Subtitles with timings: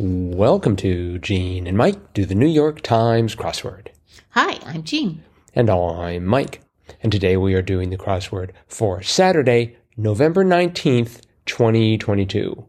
[0.00, 3.88] Welcome to Gene and Mike do the New York Times crossword.
[4.30, 5.24] Hi, I'm Jean.
[5.56, 6.60] And I'm Mike.
[7.02, 12.64] And today we are doing the crossword for Saturday, November 19th, 2022.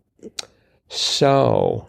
[0.88, 1.88] So,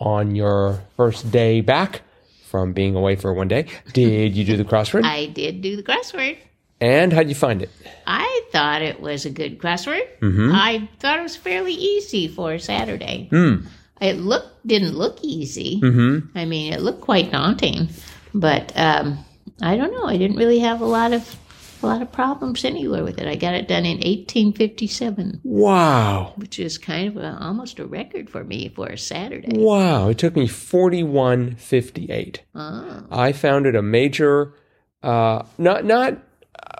[0.00, 2.00] on your first day back
[2.46, 5.04] from being away for one day, did you do the crossword?
[5.04, 6.38] I did do the crossword.
[6.80, 7.68] and how'd you find it?
[8.06, 10.08] I thought it was a good crossword.
[10.20, 10.50] Mm-hmm.
[10.54, 13.28] I thought it was fairly easy for Saturday.
[13.30, 13.66] Hmm.
[14.00, 15.80] It looked didn't look easy.
[15.80, 16.36] Mm-hmm.
[16.38, 17.88] I mean, it looked quite daunting,
[18.34, 19.18] but um,
[19.62, 20.04] I don't know.
[20.04, 21.36] I didn't really have a lot of
[21.82, 23.28] a lot of problems anywhere with it.
[23.28, 26.32] I got it done in 1857, Wow.
[26.34, 29.56] which is kind of a, almost a record for me for a Saturday.
[29.56, 30.08] Wow.
[30.08, 32.42] It took me 4158.
[32.54, 34.54] Oh, I found it a major,
[35.02, 36.18] uh, not not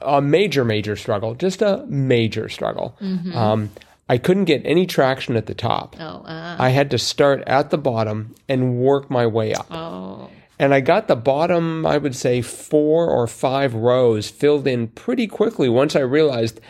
[0.03, 2.97] a major major struggle, just a major struggle.
[3.35, 3.71] Um,
[4.09, 5.97] I couldn't get any traction at the top.
[6.01, 9.67] oh, uh, I had to start at the bottom and work my way up.
[9.71, 14.89] oh, And I got the bottom, I would say, four or five rows filled in
[14.89, 16.61] pretty quickly once I realized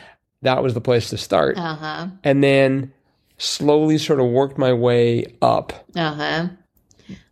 [0.43, 1.57] that was the place to start.
[1.59, 2.93] uh huh, And then
[3.39, 5.87] slowly sort of worked my way up.
[5.95, 6.49] uh huh.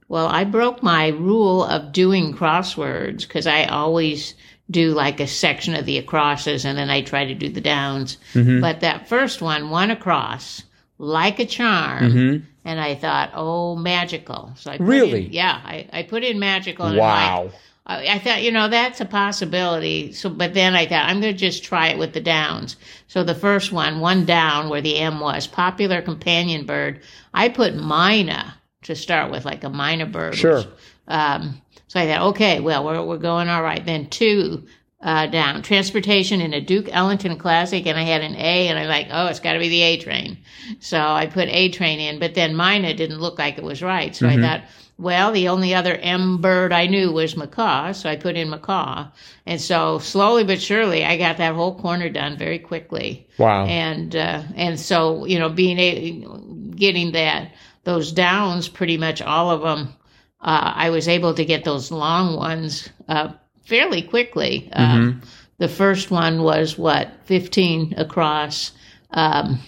[0.09, 4.35] Well, I broke my rule of doing crosswords because I always
[4.71, 8.19] do like a section of the acrosses and then I try to do the downs.
[8.35, 8.61] Mm-hmm.
[8.61, 10.63] But that first one, one across,
[10.99, 12.05] like a charm.
[12.05, 12.45] Mm-hmm.
[12.65, 14.53] And I thought, oh, magical.
[14.57, 15.27] So I put Really?
[15.27, 16.87] in, yeah, I, I put in magical.
[16.87, 17.59] And I'm like, Wow.
[17.87, 20.13] I, I thought, you know, that's a possibility.
[20.13, 22.77] So, but then I thought, I'm going to just try it with the downs.
[23.07, 27.01] So the first one, one down where the M was, popular companion bird,
[27.33, 30.35] I put myna to start with, like a myna bird.
[30.35, 30.65] Sure.
[31.09, 33.85] um, so I thought, okay, well, we're, we're going all right.
[33.85, 34.65] Then two
[35.01, 38.89] uh, down, transportation in a Duke Ellington Classic, and I had an A, and I'm
[38.89, 40.39] like, oh, it's got to be the A train.
[40.81, 44.17] So I put A train in, but then myna didn't look like it was right.
[44.17, 44.63] So I thought,
[44.99, 49.09] well, the only other M bird I knew was macaw, so I put in macaw.
[49.45, 53.29] And so slowly but surely, I got that whole corner done very quickly.
[53.39, 53.67] Wow.
[53.67, 57.53] And uh, and so you know, being a, getting that
[57.87, 59.95] those downs, pretty much all of them,
[60.41, 63.33] uh, I was able to get those long ones uh,
[63.65, 64.69] fairly quickly.
[64.73, 65.23] Um,
[65.59, 68.73] the first one was what fifteen across.
[69.13, 69.61] Um,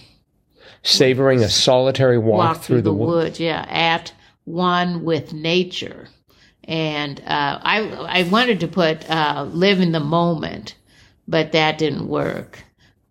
[0.83, 3.23] Savoring a solitary walk, walk through, the, woods.
[3.23, 3.39] woods.
[3.39, 4.13] Yeah, at
[4.45, 6.07] one with nature,
[6.65, 7.79] and uh, I
[8.19, 10.75] I wanted to put uh, live in the moment,
[11.27, 12.63] but that didn't work.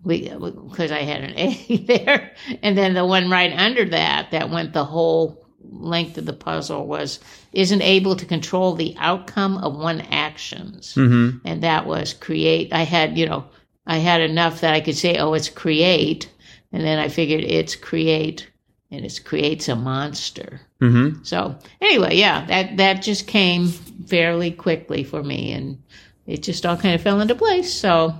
[0.05, 2.33] We because I had an A there,
[2.63, 6.87] and then the one right under that that went the whole length of the puzzle
[6.87, 7.19] was
[7.53, 11.47] isn't able to control the outcome of one actions, Mm-hmm.
[11.47, 12.73] and that was create.
[12.73, 13.45] I had you know
[13.87, 16.31] I had enough that I could say oh it's create,
[16.73, 18.49] and then I figured it's create
[18.91, 20.61] and it creates a monster.
[20.81, 21.23] Mm-hmm.
[21.25, 25.83] So anyway, yeah, that that just came fairly quickly for me, and
[26.27, 27.75] it just all kind of fell into place.
[27.75, 28.15] So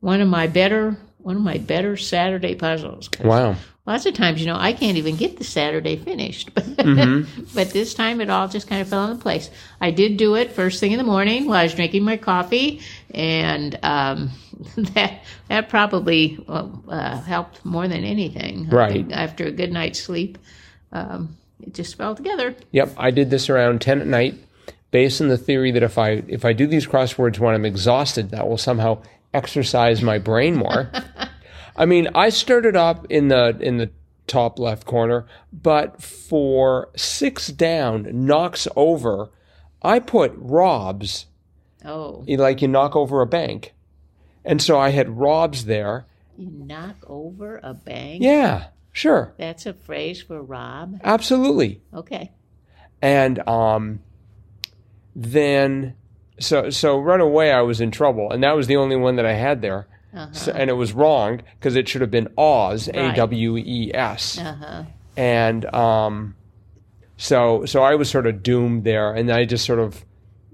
[0.00, 3.08] one of my better one of my better Saturday puzzles.
[3.22, 3.56] Wow.
[3.86, 6.64] Lots of times, you know, I can't even get the Saturday finished, but
[7.54, 9.50] but this time it all just kind of fell into place.
[9.80, 12.80] I did do it first thing in the morning while I was drinking my coffee,
[13.10, 14.30] and um,
[14.76, 18.68] that that probably uh, uh, helped more than anything.
[18.68, 19.10] Right.
[19.12, 20.38] After a good night's sleep,
[20.92, 22.54] um, it just fell together.
[22.72, 24.34] Yep, I did this around ten at night,
[24.92, 28.30] based on the theory that if I if I do these crosswords when I'm exhausted,
[28.30, 29.02] that will somehow
[29.34, 30.90] exercise my brain more.
[31.76, 33.90] I mean, I started up in the in the
[34.26, 39.30] top left corner, but for six down, knocks over,
[39.82, 41.26] I put Rob's
[41.84, 43.74] Oh, like you knock over a bank,
[44.44, 46.06] and so I had Rob's there.
[46.38, 48.22] you knock over a bank?
[48.22, 50.98] Yeah, sure, That's a phrase for Rob.
[51.04, 51.82] absolutely.
[51.92, 52.30] Okay.
[53.02, 54.00] and um,
[55.14, 55.94] then
[56.40, 59.26] so so right away I was in trouble, and that was the only one that
[59.26, 59.86] I had there,
[60.32, 63.16] So, and it was wrong because it should have been Oz, A Right.
[63.16, 64.48] W E S, huh.
[64.48, 64.82] Uh huh.
[65.16, 66.36] and um,
[67.16, 70.04] so so I was sort of doomed there, and I just sort of,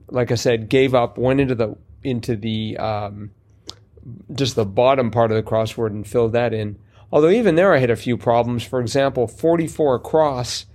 [0.08, 3.30] like I said, gave up, went into the into the um,
[4.32, 6.78] just the bottom part of the crossword and filled that in.
[7.12, 8.62] Although even there I had a few problems.
[8.62, 10.66] For example, 44 across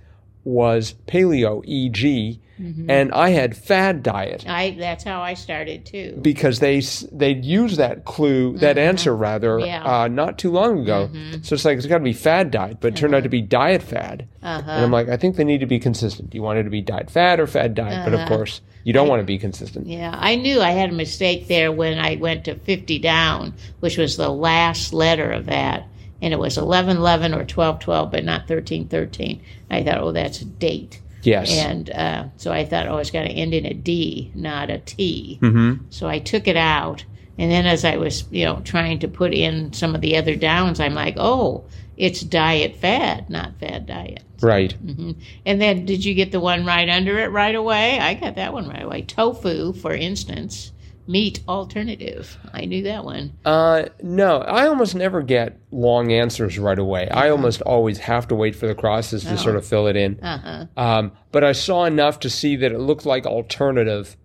[0.46, 2.88] was paleo EG, Mm-hmm.
[2.88, 6.18] and I had fad diet I that's how I started too.
[6.22, 6.80] because they
[7.12, 9.66] they'd used that clue that answer rather Mm-hmm.
[9.66, 9.80] Yeah.
[9.80, 9.88] Mm-hmm.
[9.90, 11.10] uh, not too long ago.
[11.42, 13.42] So it's like it's got to be fad diet, but it turned out to be
[13.42, 14.26] diet fad.
[14.42, 14.70] Uh-huh.
[14.70, 16.34] And I'm like, I think they need to be consistent.
[16.34, 18.02] You want it to be diet fad or fad diet?
[18.06, 18.28] But of Uh-huh.
[18.36, 19.86] course, you don't want to be consistent.
[19.86, 23.98] Yeah, I knew I had a mistake there when I went to 50 down, which
[23.98, 25.86] was the last letter of that.
[26.22, 29.42] And it was 11 11 or 12 12, but not 13 13.
[29.70, 31.00] I thought, oh, that's a date.
[31.22, 31.50] Yes.
[31.52, 34.78] And uh, so I thought, oh, it's got to end in a D, not a
[34.78, 35.38] T.
[35.42, 35.84] mm-hmm.
[35.90, 37.04] So I took it out.
[37.38, 40.36] And then as I was, you know, trying to put in some of the other
[40.36, 41.64] downs, I'm like, oh,
[41.96, 44.22] it's diet fad, not fad diet.
[44.40, 44.72] Right.
[44.72, 45.12] hmm
[45.44, 47.98] And then did you get the one right under it right away?
[47.98, 49.02] I got that one right away.
[49.02, 50.72] Tofu, for instance,
[51.06, 52.36] meat alternative.
[52.52, 53.32] I knew that one.
[53.44, 57.08] Uh, no, I almost never get long answers right away.
[57.08, 59.36] I almost always have to wait for the crosses to Oh.
[59.36, 60.18] sort of fill it in.
[60.20, 60.38] Uh
[60.76, 60.82] huh.
[60.82, 64.16] Um, but I saw enough to see that it looked like alternative,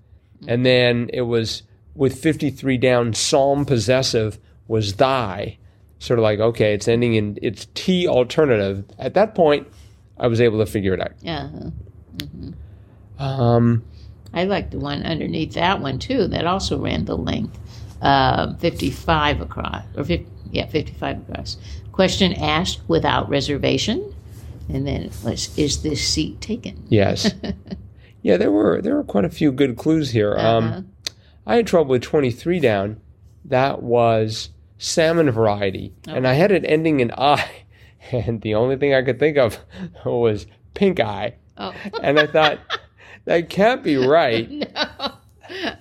[0.48, 1.64] and then it was
[1.96, 3.14] with 53 down.
[3.14, 5.58] Psalm possessive was thy,
[6.00, 8.86] sort of like okay, it's ending in it's T alternative.
[8.98, 9.68] At that point,
[10.18, 11.12] I was able to figure it out.
[11.28, 11.50] Uh
[13.20, 13.24] huh.
[13.24, 13.84] Um,
[14.34, 16.28] I like the one underneath that one too.
[16.28, 17.58] That also ran the length,
[18.02, 21.58] uh, fifty-five across, or 50, yeah, fifty-five across.
[21.92, 24.14] Question asked without reservation,
[24.70, 27.34] and then it was, "Is this seat taken?" yes,
[28.22, 30.34] yeah, there were there were quite a few good clues here.
[30.36, 30.58] Uh-huh.
[30.58, 30.92] Um,
[31.46, 33.02] I had trouble with 23 down.
[33.44, 35.94] That was salmon variety.
[36.08, 37.50] And I had it ending in I.
[38.12, 39.60] And the only thing I could think of
[40.06, 41.36] was pink eye.
[41.56, 42.58] Oh And I thought,
[43.26, 44.50] that can't be right.
[44.52, 45.12] no,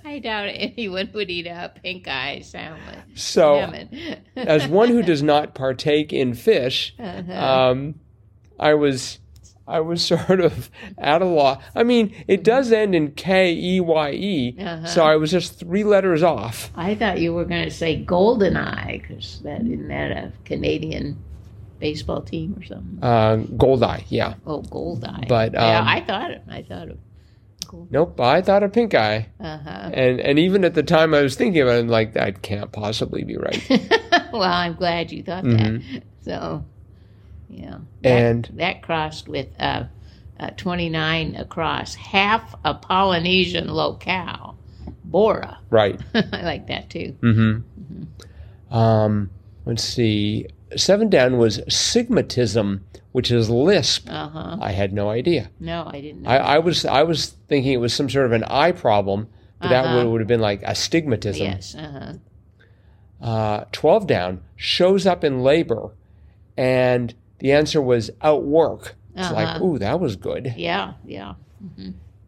[0.04, 3.02] I doubt anyone would eat a pink eye salmon.
[3.14, 3.72] So,
[4.36, 7.32] as one who does not partake in fish, Uh-huh.
[7.32, 7.94] um,
[8.58, 9.18] I was.
[9.68, 11.62] I was sort of at a loss.
[11.76, 14.84] I mean, it does end in K E Y E, Uh-huh.
[14.84, 16.72] so I was just three letters off.
[16.74, 21.22] I thought you were going to say golden eye because that isn't that a Canadian
[21.78, 22.98] baseball team or something?
[23.00, 24.34] Uh, gold eye, yeah.
[24.44, 25.26] Oh, gold eye.
[25.28, 26.42] But, yeah, um, I thought it.
[26.50, 26.98] I thought it.
[27.70, 27.92] Gold.
[27.92, 29.28] Nope, I thought of pink eye.
[29.38, 29.90] Uh huh.
[29.94, 32.72] And and even at the time I was thinking about it, I'm like, that can't
[32.72, 33.64] possibly be right.
[34.32, 35.82] well, I'm glad you thought Mhm.
[35.92, 36.02] that.
[36.22, 36.64] So,
[37.48, 37.78] yeah.
[38.02, 39.84] That, And- that crossed with uh,
[40.40, 44.56] uh, 29 across, half a Polynesian locale,
[45.04, 45.58] Bora.
[45.70, 46.00] right.
[46.14, 47.16] I like that too.
[47.22, 48.74] Mm-hmm.
[48.76, 49.30] Um,
[49.64, 50.46] let's see.
[50.76, 52.80] Seven down was sigmatism,
[53.12, 54.08] which is lisp.
[54.08, 54.56] Uh huh.
[54.60, 55.50] I had no idea.
[55.58, 56.30] No, I didn't know.
[56.30, 59.28] I, I was I was thinking it was some sort of an eye problem,
[59.60, 59.96] but that Uh-huh.
[59.96, 61.42] would, would have been like astigmatism.
[61.46, 61.74] yes.
[61.74, 61.90] Uh
[63.20, 63.26] huh.
[63.26, 65.90] Uh, Twelve down shows up in labor,
[66.56, 68.94] and the answer was outwork.
[69.16, 69.64] It's like, Uh-huh.
[69.64, 70.54] ooh, that was good.
[70.56, 70.94] Yeah.
[71.04, 71.34] Yeah.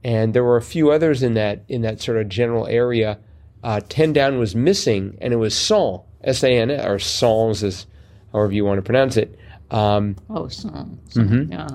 [0.04, 3.18] and there were a few others in that in that sort of general area.
[3.62, 7.86] Uh, Ten down was missing, and it was San S A N or Sans, as
[8.32, 9.38] however you want to pronounce it.
[9.70, 10.48] Um, Oh.
[10.66, 10.84] Uh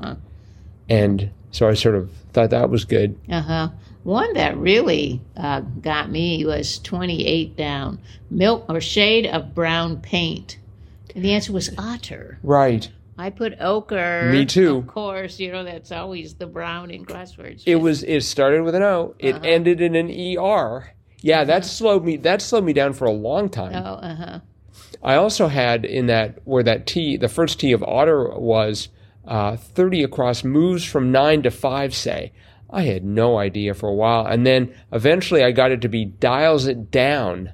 [0.02, 0.16] huh.
[0.90, 3.18] and so I sort of thought that was good.
[3.30, 3.70] Uh huh.
[4.04, 8.00] One that really uh, got me was 28 down.
[8.30, 10.58] Milk or shade of brown paint.
[11.16, 12.40] And the answer was otter.
[12.44, 12.90] Right.
[13.18, 14.30] I put ochre.
[14.32, 14.78] Me too.
[14.78, 17.64] Of course, you know, that's always the brown in crosswords.
[17.66, 18.04] It was.
[18.04, 19.16] It started with an O.
[19.18, 19.44] It Uh-huh.
[19.44, 20.94] ended in an E R.
[21.22, 22.16] Yeah, that slowed me.
[22.18, 23.74] That slowed me down for a long time.
[23.74, 24.40] Oh, uh huh.
[25.04, 28.90] I also had in that where that T, the first T of otter was
[29.26, 32.32] uh, 30 across, moves from nine to five, say.
[32.70, 34.26] I had no idea for a while.
[34.26, 37.52] And then eventually I got it to be dials it down,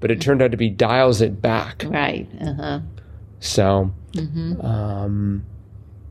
[0.00, 1.84] but it turned out to be dials it back.
[1.86, 2.28] Right.
[2.40, 2.80] Uh huh.
[3.40, 4.60] So, Mm-hmm.
[4.66, 5.44] um,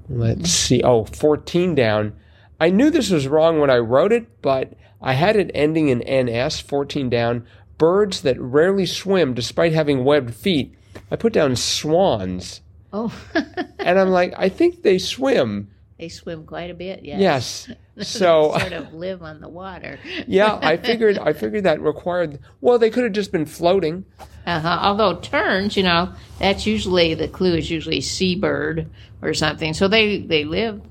[0.07, 0.81] let's see.
[0.83, 2.13] Oh, 14 down.
[2.62, 5.99] I knew this was wrong when I wrote it, but I had it ending in
[5.99, 7.45] NS, 14 down.
[7.80, 10.76] Birds that rarely swim despite having webbed feet.
[11.09, 12.62] I put down swans.
[12.94, 13.12] Oh,
[13.80, 15.69] And I'm like, I think they swim.
[15.98, 17.04] they swim quite a bit.
[17.04, 17.68] Yes.
[17.68, 17.78] Yes.
[18.02, 20.00] So sort of live on the water.
[20.26, 24.06] yeah, I figured I figured that required well, they could have just been floating.
[24.48, 24.78] Uh-huh.
[24.81, 28.90] Although terns, you know, that's usually the clue is usually seabird
[29.21, 29.74] or something.
[29.74, 30.81] So they they live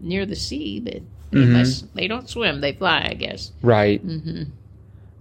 [0.00, 0.94] near the sea, but
[1.30, 1.52] they Mm-hmm.
[1.52, 2.60] must they don't swim.
[2.60, 3.52] They fly, I guess.
[3.62, 4.00] Right.
[4.00, 4.42] hmm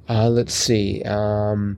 [0.09, 1.01] Uh, let's see.
[1.03, 1.77] Um,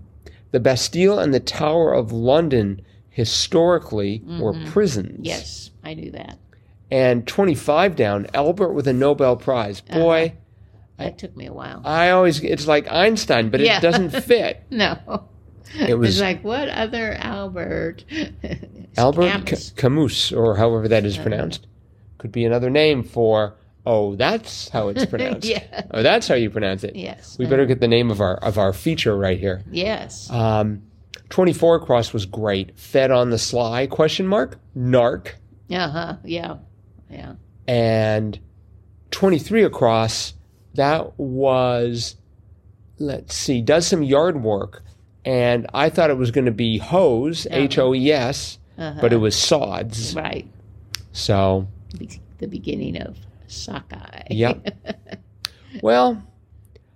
[0.52, 5.20] the Bastille and the Tower of London historically were prisons.
[5.28, 6.38] Yes, I knew that.
[6.92, 9.82] And 25 down, Albert with a Nobel Prize.
[9.82, 10.34] Boy,
[10.98, 11.82] That took me a while.
[11.84, 13.78] I always, it's like Einstein, but Yeah.
[13.80, 14.64] it doesn't fit.
[14.72, 15.26] no,
[15.78, 18.06] It was it's like what other Albert?
[18.98, 19.68] Albert Camus.
[19.68, 21.68] C- Camus, or however that is pronounced.
[22.20, 23.56] Could be another name for,
[23.88, 25.48] oh, that's how it's pronounced.
[25.48, 25.84] yeah.
[25.92, 26.96] Oh, that's how you pronounce it.
[26.96, 27.38] Yes.
[27.40, 29.64] We better get the name of our of our feature right here.
[29.72, 30.30] Yes.
[30.30, 30.84] Um,
[31.30, 32.78] 24 across was great.
[32.78, 35.34] Fed on the sly, question mark, narc.
[35.72, 36.16] Uh huh.
[36.24, 36.58] Yeah.
[37.10, 37.34] Yeah.
[37.68, 38.40] And
[39.12, 40.34] 23 across,
[40.76, 42.16] that was,
[43.00, 44.84] let's see, does some yard work.
[45.26, 49.00] And I thought it was going to be hose, H O E S, Uh-huh.
[49.02, 50.16] but it was sods.
[50.16, 50.48] right.
[51.12, 51.68] So,
[52.40, 53.18] The beginning of
[53.48, 54.24] sockeye.
[54.30, 54.78] Yep.
[55.82, 56.24] well,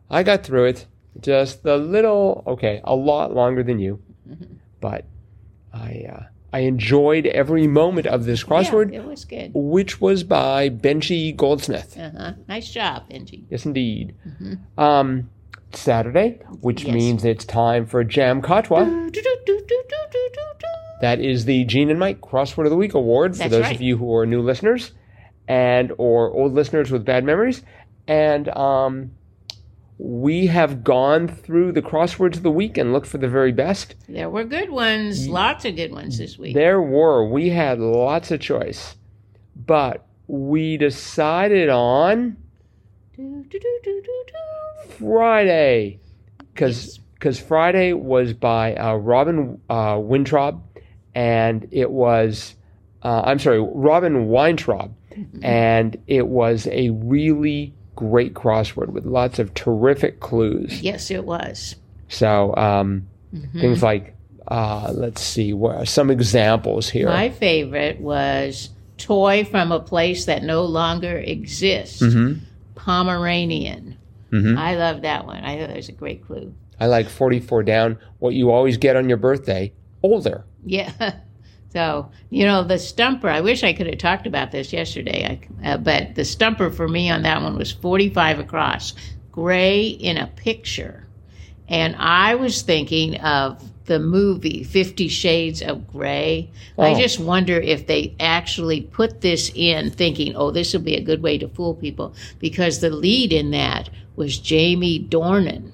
[0.09, 0.87] I got through it
[1.19, 4.01] just a little, okay, a lot longer than you,
[4.79, 5.05] but
[5.73, 9.51] I uh, I enjoyed every moment of this crossword, Yeah, it was good.
[9.53, 11.97] which was by Benji Goldsmith.
[11.97, 12.33] Uh-huh.
[12.47, 13.43] Nice job, Benji.
[13.49, 14.13] Yes, indeed.
[14.77, 15.29] Um,
[15.71, 16.93] Saturday, which Yes.
[16.93, 18.83] means it's time for Jam Katwa.
[21.01, 23.75] That is the Gene and Mike Crossword of the Week award for those right.
[23.75, 24.91] of you who are new listeners
[25.51, 27.61] and or old listeners with bad memories.
[28.07, 29.11] And um,
[29.97, 33.95] we have gone through the crosswords of the week and looked for the very best.
[34.07, 36.55] There were good ones, lots of good ones this week.
[36.55, 37.27] There were.
[37.27, 38.95] We had lots of choice,
[39.65, 42.37] but we decided on
[43.17, 44.93] Do-do-do-do-do-do.
[45.05, 45.99] Friday
[46.53, 50.61] because because Friday was by uh, Robin uh, Wintraub,
[51.13, 52.55] and it was
[53.03, 54.93] uh, I'm sorry Robin Weintraub,
[55.41, 60.81] and it was a really great crossword with lots of terrific clues.
[60.81, 61.75] Yes, it was.
[62.09, 63.61] So um, Mm-hmm.
[63.61, 64.13] things like
[64.49, 67.07] uh, let's see what some examples here.
[67.07, 72.01] My favorite was toy from a place that no longer exists.
[72.01, 72.39] Mhm.
[72.75, 73.95] Pomeranian.
[74.33, 74.57] Mhm.
[74.57, 75.43] I love that one.
[75.45, 76.53] I thought it was a great clue.
[76.79, 77.97] I like 44 down.
[78.19, 79.71] What you always get on your birthday,
[80.03, 80.43] older.
[80.65, 80.91] Yeah.
[81.73, 85.69] So, you know, the stumper, I wish I could have talked about this yesterday, I,
[85.69, 88.93] uh, but the stumper for me on that one was 45 across,
[89.31, 91.05] gray in a picture.
[91.69, 96.49] And I was thinking of the movie Fifty Shades of Grey.
[96.77, 96.99] I Oh.
[96.99, 101.23] just wonder if they actually put this in thinking, oh, this will be a good
[101.23, 105.71] way to fool people, because the lead in that was Jamie Dornan.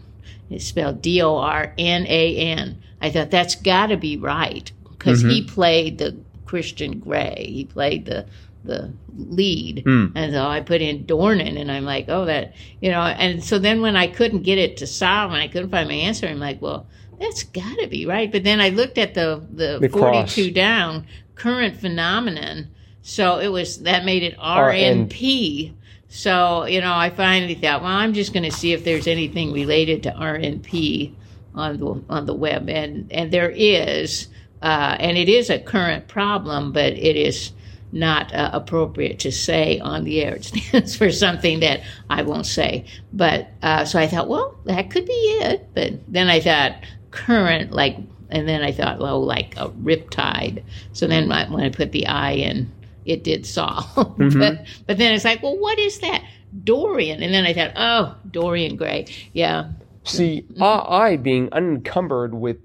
[0.50, 2.78] It's spelled D O R N A N.
[3.02, 4.72] I thought that's got to be right
[5.08, 5.54] because he mm-hmm.
[5.54, 7.48] played the Christian Grey.
[7.50, 8.26] He played the
[8.64, 10.08] the lead, hmm.
[10.16, 13.02] and so I put in Dornan, and I'm like, oh, that you know.
[13.02, 15.96] And so then when I couldn't get it to solve, and I couldn't find my
[15.96, 16.88] answer, I'm like, well,
[17.20, 18.32] that's got to be right.
[18.32, 20.36] But then I looked at the the, The cross.
[20.36, 22.68] 42 down current phenomenon,
[23.02, 25.08] so it was that made it RN.
[25.08, 25.74] RNP.
[26.10, 29.52] So, you know, I finally thought, well, I'm just going to see if there's anything
[29.52, 31.14] related to RNP
[31.54, 34.28] on the on the web, and and there is,
[34.62, 37.52] uh, and it is a current problem, but it is
[37.92, 40.36] not uh, appropriate to say on the air.
[40.36, 42.86] It stands for something that I won't say.
[43.14, 45.68] But uh, so I thought, well, that could be it.
[45.74, 46.74] But then I thought
[47.12, 47.98] current, like,
[48.30, 50.64] and then I thought, well, like a riptide.
[50.94, 52.72] So then I, when I put the I in,
[53.06, 53.86] it did solve.
[54.18, 56.24] but, but then it's like, well, what is that?
[56.64, 57.24] Dorian.
[57.24, 59.06] And then I thought, oh, Dorian Gray.
[59.34, 59.72] Yeah.
[60.08, 60.64] See, mm-hmm.
[60.64, 62.58] I, I being unencumbered with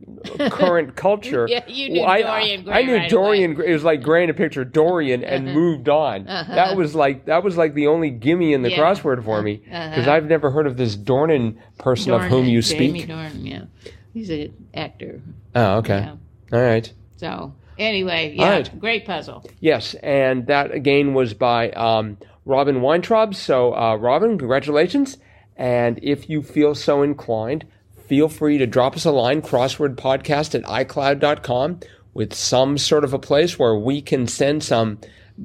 [0.50, 1.46] current culture.
[1.48, 3.54] Yeah, you knew well, I, Dorian Gray I knew right Dorian.
[3.54, 3.70] Gray.
[3.70, 5.34] It was like Gray in a picture, Dorian, uh-huh.
[5.34, 6.28] and moved on.
[6.28, 6.54] Uh-huh.
[6.54, 8.78] That was like that was like the only gimme in the Yeah.
[8.78, 9.42] crossword for uh-huh.
[9.42, 13.10] me because I've never heard of this Dornan person of whom Dornan, you Jamie speak.
[13.10, 13.64] Dornan, yeah.
[14.12, 15.20] He's an actor.
[15.54, 16.16] Oh, okay, Yeah.
[16.52, 16.92] all right.
[17.16, 18.80] So anyway, yeah, right.
[18.80, 19.44] great puzzle.
[19.60, 23.34] Yes, and that again was by um, Robin Weintraub.
[23.34, 25.18] So, uh, Robin, congratulations.
[25.56, 27.66] And if you feel so inclined,
[28.06, 31.80] feel free to drop us a line, crosswordpodcast at iCloud.com,
[32.14, 34.98] with some sort of a place where we can send some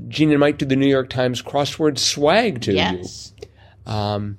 [0.09, 3.33] Gene and Mike to the New York Times crossword swag to Yes.
[3.41, 3.91] you.
[3.91, 4.37] Um,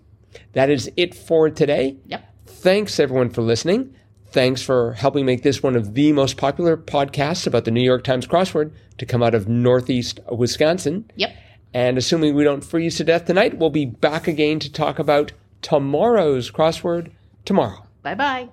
[0.53, 1.97] that is it for today.
[2.07, 2.25] Yep.
[2.47, 3.95] Thanks, everyone, for listening.
[4.31, 8.05] Thanks for helping make this one of the most popular podcasts about the New York
[8.05, 11.11] Times crossword to come out of Northeast Wisconsin.
[11.17, 11.31] Yep.
[11.73, 15.33] And assuming we don't freeze to death tonight, we'll be back again to talk about
[15.63, 17.13] tomorrow's crossword
[17.45, 17.87] tomorrow.
[18.03, 18.49] Bye bye.